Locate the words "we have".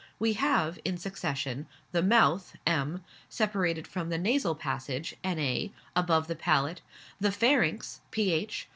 0.17-0.79